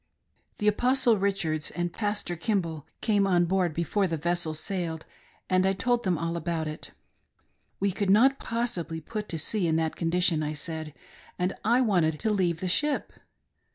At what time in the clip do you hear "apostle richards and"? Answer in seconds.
0.67-1.93